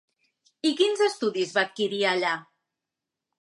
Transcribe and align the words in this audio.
I 0.69 0.71
quins 0.79 1.03
estudis 1.07 1.53
va 1.59 1.67
adquirir 1.67 2.01
allà? 2.13 2.33